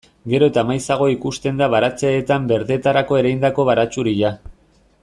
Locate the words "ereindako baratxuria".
3.21-4.35